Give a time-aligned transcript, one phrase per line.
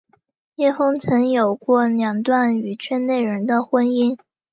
[0.55, 4.17] 叶枫曾有过两段与圈内人的婚姻。